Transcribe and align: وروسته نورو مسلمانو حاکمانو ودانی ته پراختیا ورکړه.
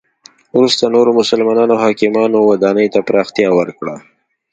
وروسته 0.57 0.83
نورو 0.95 1.11
مسلمانو 1.19 1.75
حاکمانو 1.83 2.39
ودانی 2.49 2.87
ته 2.93 2.99
پراختیا 3.07 3.49
ورکړه. 3.59 3.95